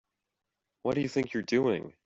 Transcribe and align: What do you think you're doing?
What 0.81 0.95
do 0.95 1.01
you 1.01 1.07
think 1.07 1.31
you're 1.33 1.43
doing? 1.43 1.93